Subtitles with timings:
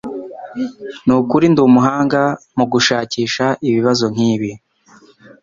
[1.05, 2.21] Nukuri ndumuhanga
[2.57, 4.51] mugushakisha ibibazo nkibi